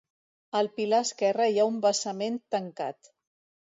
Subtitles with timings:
[0.59, 3.17] Al pilar esquerre hi ha un vessament tancat.